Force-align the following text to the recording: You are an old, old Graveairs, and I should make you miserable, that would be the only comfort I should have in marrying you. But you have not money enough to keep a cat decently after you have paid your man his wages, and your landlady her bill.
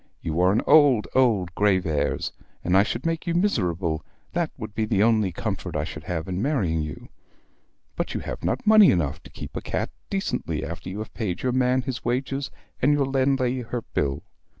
You 0.23 0.39
are 0.41 0.51
an 0.51 0.63
old, 0.65 1.07
old 1.13 1.53
Graveairs, 1.53 2.31
and 2.63 2.75
I 2.75 2.81
should 2.81 3.05
make 3.05 3.27
you 3.27 3.35
miserable, 3.35 4.03
that 4.33 4.49
would 4.57 4.73
be 4.73 4.85
the 4.85 5.03
only 5.03 5.31
comfort 5.31 5.75
I 5.75 5.83
should 5.83 6.05
have 6.05 6.27
in 6.27 6.41
marrying 6.41 6.81
you. 6.81 7.09
But 7.95 8.15
you 8.15 8.21
have 8.21 8.43
not 8.43 8.65
money 8.65 8.89
enough 8.89 9.21
to 9.21 9.29
keep 9.29 9.55
a 9.55 9.61
cat 9.61 9.91
decently 10.09 10.65
after 10.65 10.89
you 10.89 10.97
have 10.97 11.13
paid 11.13 11.43
your 11.43 11.51
man 11.51 11.83
his 11.83 12.03
wages, 12.03 12.49
and 12.81 12.91
your 12.91 13.05
landlady 13.05 13.61
her 13.61 13.83
bill. 13.93 14.23